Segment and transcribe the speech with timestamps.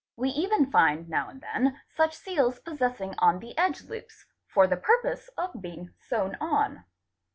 [0.15, 4.75] We even find now and then such seals possessing on_ the edge loops, for the
[4.77, 6.85] purpose of being sewn on.